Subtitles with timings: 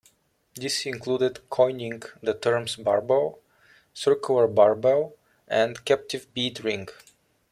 [0.55, 3.37] This included coining the terms "barbell",
[3.93, 5.13] "circular barbell",
[5.47, 6.87] and "captive bead ring".